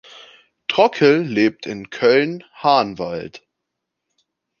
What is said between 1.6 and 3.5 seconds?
in Köln-Hahnwald.